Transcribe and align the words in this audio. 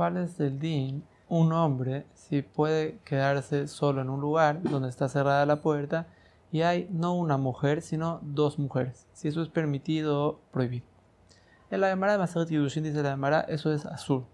¿Cuál 0.00 0.16
es 0.16 0.38
din? 0.58 1.04
Un 1.28 1.52
hombre, 1.52 2.06
si 2.14 2.40
puede 2.40 2.96
quedarse 3.04 3.68
solo 3.68 4.00
en 4.00 4.08
un 4.08 4.18
lugar 4.18 4.62
donde 4.62 4.88
está 4.88 5.10
cerrada 5.10 5.44
la 5.44 5.60
puerta 5.60 6.06
y 6.50 6.62
hay 6.62 6.88
no 6.90 7.14
una 7.14 7.36
mujer, 7.36 7.82
sino 7.82 8.18
dos 8.22 8.58
mujeres. 8.58 9.06
Si 9.12 9.28
eso 9.28 9.42
es 9.42 9.50
permitido 9.50 10.24
o 10.24 10.40
prohibido. 10.52 10.86
En 11.70 11.82
la 11.82 11.90
Gemara 11.90 12.12
de 12.12 12.18
Masajet 12.18 12.48
Yudushin 12.48 12.84
dice 12.84 13.02
la 13.02 13.10
Gemara, 13.10 13.42
eso 13.42 13.70
es 13.74 13.84
azul. 13.84 14.24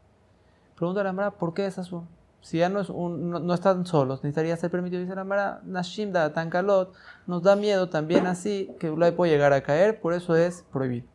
Pregunta 0.76 1.02
la 1.02 1.10
Gemara, 1.10 1.32
¿por 1.32 1.52
qué 1.52 1.66
es 1.66 1.76
azul? 1.78 2.02
Si 2.42 2.58
ya 2.58 2.68
no, 2.68 2.78
es 2.78 2.88
no, 2.88 3.52
están 3.52 3.86
solos, 3.86 4.22
necesitaría 4.22 4.56
ser 4.56 4.70
permitido. 4.70 5.02
Dice 5.02 5.16
la 5.16 5.22
Gemara, 5.22 5.62
Nashim 5.64 6.12
da 6.12 6.32
Tankalot, 6.32 6.94
nos 7.26 7.42
da 7.42 7.56
miedo 7.56 7.88
también 7.88 8.28
así 8.28 8.70
que 8.78 8.88
Ulay 8.88 9.10
puede 9.10 9.32
llegar 9.32 9.52
a 9.52 9.62
caer, 9.62 10.00
por 10.00 10.12
eso 10.12 10.36
es 10.36 10.64
prohibido. 10.72 11.08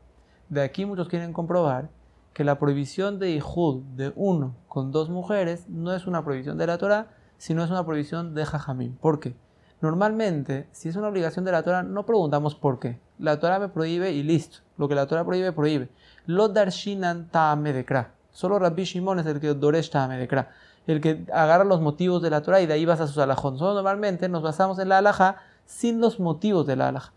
De 0.49 0.61
aquí 0.61 0.83
muchos 0.83 1.07
quieren 1.07 1.31
comprobar 1.31 1.87
que 2.33 2.43
la 2.43 2.59
prohibición 2.59 3.19
de 3.19 3.31
Ijud 3.31 3.83
de 3.95 4.13
uno 4.15 4.55
con 4.67 4.91
dos 4.91 5.09
mujeres 5.09 5.67
no 5.67 5.93
es 5.93 6.07
una 6.07 6.23
prohibición 6.23 6.57
de 6.57 6.67
la 6.67 6.77
Torah, 6.77 7.07
sino 7.37 7.63
es 7.63 7.71
una 7.71 7.85
prohibición 7.85 8.33
de 8.33 8.45
Jajamim. 8.45 8.95
¿Por 8.95 9.19
qué? 9.19 9.35
Normalmente, 9.81 10.67
si 10.71 10.89
es 10.89 10.95
una 10.95 11.07
obligación 11.07 11.43
de 11.43 11.51
la 11.51 11.63
Torah, 11.63 11.81
no 11.81 12.05
preguntamos 12.05 12.55
por 12.55 12.79
qué. 12.79 12.99
La 13.17 13.39
Torah 13.39 13.59
me 13.59 13.67
prohíbe 13.67 14.11
y 14.11 14.21
listo. 14.21 14.59
Lo 14.77 14.87
que 14.87 14.95
la 14.95 15.07
Torah 15.07 15.25
prohíbe, 15.25 15.51
prohíbe. 15.51 15.89
Lo 16.27 16.49
darshinan 16.49 17.29
ta'amedekra. 17.31 18.13
Solo 18.31 18.59
Rabbi 18.59 18.83
Shimon 18.83 19.19
es 19.19 19.25
el 19.25 19.39
que 19.39 19.53
doresh 19.53 19.89
ta'amedekra. 19.89 20.51
El 20.87 21.01
que 21.01 21.25
agarra 21.33 21.63
los 21.63 21.81
motivos 21.81 22.21
de 22.21 22.29
la 22.29 22.41
Torah 22.41 22.61
y 22.61 22.67
de 22.67 22.73
ahí 22.73 22.85
vas 22.85 23.01
a 23.01 23.07
sus 23.07 23.17
alajón. 23.17 23.57
Solo 23.57 23.73
normalmente 23.73 24.29
nos 24.29 24.43
basamos 24.43 24.77
en 24.79 24.89
la 24.89 24.99
alaja 24.99 25.37
sin 25.65 25.99
los 25.99 26.19
motivos 26.19 26.67
de 26.67 26.75
la 26.75 26.89
alaja. 26.89 27.11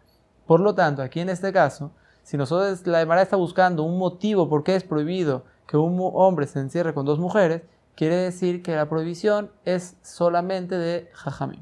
Por 0.46 0.60
lo 0.60 0.74
tanto, 0.74 1.02
aquí 1.02 1.20
en 1.20 1.28
este 1.28 1.52
caso, 1.52 1.92
si 2.24 2.36
nosotros 2.38 2.86
la 2.86 3.02
Emara 3.02 3.22
está 3.22 3.36
buscando 3.36 3.84
un 3.84 3.98
motivo 3.98 4.48
por 4.48 4.64
qué 4.64 4.74
es 4.74 4.82
prohibido 4.82 5.44
que 5.68 5.76
un 5.76 5.98
hombre 6.14 6.46
se 6.46 6.58
encierre 6.58 6.94
con 6.94 7.06
dos 7.06 7.18
mujeres, 7.18 7.62
quiere 7.94 8.16
decir 8.16 8.62
que 8.62 8.74
la 8.74 8.88
prohibición 8.88 9.50
es 9.64 9.96
solamente 10.02 10.76
de 10.76 11.10
jajamim. 11.12 11.60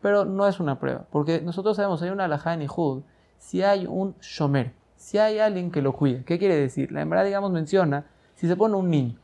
Pero 0.00 0.24
no 0.24 0.46
es 0.46 0.60
una 0.60 0.78
prueba, 0.78 1.06
porque 1.10 1.40
nosotros 1.40 1.76
sabemos 1.76 2.00
hay 2.02 2.10
una 2.10 2.24
alajá 2.24 2.54
en 2.54 2.62
Ijud, 2.62 3.02
si 3.38 3.62
hay 3.62 3.86
un 3.86 4.14
shomer, 4.20 4.72
si 4.96 5.18
hay 5.18 5.40
alguien 5.40 5.70
que 5.70 5.82
lo 5.82 5.92
cuida. 5.92 6.22
¿Qué 6.24 6.38
quiere 6.38 6.54
decir? 6.54 6.92
La 6.92 7.02
Emara, 7.02 7.24
digamos, 7.24 7.50
menciona 7.50 8.06
si 8.36 8.46
se 8.46 8.56
pone 8.56 8.76
un 8.76 8.88
niño, 8.88 9.18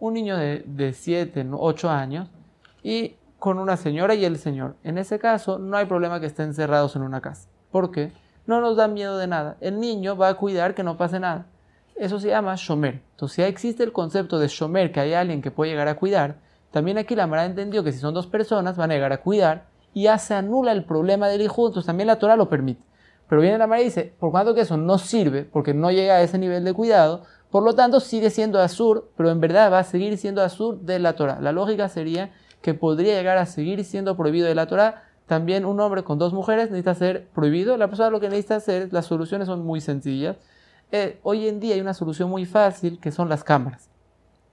un 0.00 0.14
niño 0.14 0.36
de 0.36 0.92
7, 0.92 1.46
8 1.52 1.90
años, 1.90 2.28
y 2.82 3.14
con 3.38 3.58
una 3.58 3.76
señora 3.76 4.14
y 4.14 4.24
el 4.24 4.38
señor. 4.38 4.74
En 4.82 4.98
ese 4.98 5.20
caso, 5.20 5.58
no 5.58 5.76
hay 5.76 5.86
problema 5.86 6.18
que 6.18 6.26
estén 6.26 6.46
encerrados 6.46 6.96
en 6.96 7.02
una 7.02 7.20
casa. 7.20 7.48
¿Por 7.70 7.90
qué? 7.90 8.10
No 8.46 8.60
nos 8.60 8.76
da 8.76 8.88
miedo 8.88 9.18
de 9.18 9.26
nada. 9.26 9.56
El 9.60 9.80
niño 9.80 10.16
va 10.16 10.28
a 10.28 10.34
cuidar 10.34 10.74
que 10.74 10.82
no 10.82 10.96
pase 10.96 11.20
nada. 11.20 11.46
Eso 11.96 12.18
se 12.18 12.28
llama 12.28 12.54
shomer. 12.56 13.02
Entonces, 13.12 13.36
si 13.36 13.42
existe 13.42 13.82
el 13.82 13.92
concepto 13.92 14.38
de 14.38 14.48
shomer, 14.48 14.92
que 14.92 15.00
hay 15.00 15.14
alguien 15.14 15.42
que 15.42 15.50
puede 15.50 15.70
llegar 15.70 15.88
a 15.88 15.96
cuidar, 15.96 16.36
también 16.70 16.98
aquí 16.98 17.14
la 17.14 17.26
Mara 17.26 17.44
entendió 17.44 17.84
que 17.84 17.92
si 17.92 17.98
son 17.98 18.14
dos 18.14 18.26
personas, 18.26 18.76
van 18.76 18.90
a 18.90 18.94
llegar 18.94 19.12
a 19.12 19.20
cuidar 19.20 19.66
y 19.92 20.04
ya 20.04 20.18
se 20.18 20.34
anula 20.34 20.72
el 20.72 20.84
problema 20.84 21.28
del 21.28 21.42
hijo, 21.42 21.68
entonces 21.68 21.86
también 21.86 22.08
la 22.08 22.18
Torah 22.18 22.36
lo 22.36 22.48
permite. 22.48 22.82
Pero 23.28 23.40
viene 23.40 23.58
la 23.58 23.68
Mara 23.68 23.80
y 23.80 23.84
dice, 23.84 24.12
por 24.18 24.32
cuanto 24.32 24.54
que 24.54 24.62
eso 24.62 24.76
no 24.76 24.98
sirve, 24.98 25.44
porque 25.44 25.72
no 25.72 25.92
llega 25.92 26.14
a 26.14 26.22
ese 26.22 26.36
nivel 26.36 26.64
de 26.64 26.72
cuidado, 26.72 27.22
por 27.50 27.62
lo 27.62 27.74
tanto 27.74 28.00
sigue 28.00 28.30
siendo 28.30 28.60
azur, 28.60 29.08
pero 29.16 29.30
en 29.30 29.40
verdad 29.40 29.72
va 29.72 29.78
a 29.78 29.84
seguir 29.84 30.18
siendo 30.18 30.42
azur 30.42 30.80
de 30.80 30.98
la 30.98 31.14
Torah. 31.14 31.38
La 31.40 31.52
lógica 31.52 31.88
sería 31.88 32.32
que 32.60 32.74
podría 32.74 33.14
llegar 33.14 33.38
a 33.38 33.46
seguir 33.46 33.84
siendo 33.84 34.16
prohibido 34.16 34.48
de 34.48 34.56
la 34.56 34.66
Torah. 34.66 35.04
También 35.26 35.64
un 35.64 35.80
hombre 35.80 36.04
con 36.04 36.18
dos 36.18 36.32
mujeres 36.32 36.66
necesita 36.66 36.94
ser 36.94 37.28
prohibido. 37.28 37.76
La 37.76 37.88
persona 37.88 38.10
lo 38.10 38.20
que 38.20 38.28
necesita 38.28 38.56
hacer, 38.56 38.92
las 38.92 39.06
soluciones 39.06 39.46
son 39.46 39.64
muy 39.64 39.80
sencillas. 39.80 40.36
Eh, 40.92 41.18
hoy 41.22 41.48
en 41.48 41.60
día 41.60 41.74
hay 41.74 41.80
una 41.80 41.94
solución 41.94 42.28
muy 42.28 42.44
fácil 42.44 43.00
que 43.00 43.10
son 43.10 43.28
las 43.28 43.42
cámaras. 43.42 43.88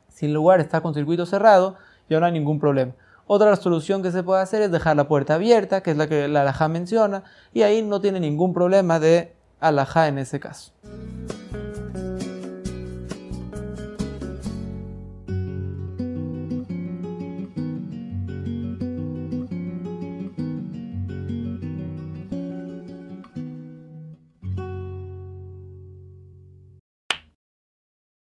Si 0.10 0.28
el 0.28 0.34
lugar 0.34 0.60
está 0.60 0.82
con 0.82 0.94
circuito 0.94 1.26
cerrado, 1.26 1.76
ya 2.10 2.20
no 2.20 2.26
hay 2.26 2.32
ningún 2.32 2.60
problema. 2.60 2.94
Otra 3.28 3.56
solución 3.56 4.02
que 4.02 4.12
se 4.12 4.24
puede 4.24 4.42
hacer 4.42 4.62
es 4.62 4.72
dejar 4.72 4.96
la 4.96 5.08
puerta 5.08 5.36
abierta, 5.36 5.82
que 5.84 5.92
es 5.92 5.98
la 5.98 6.08
que 6.08 6.28
la 6.28 6.42
alajá 6.42 6.68
menciona, 6.68 7.24
y 7.54 7.62
ahí 7.62 7.82
no 7.82 8.02
tiene 8.02 8.20
ningún 8.20 8.54
problema 8.54 9.00
de 9.00 9.34
alajá 9.60 10.08
en 10.08 10.18
ese 10.18 10.40
caso. 10.40 10.74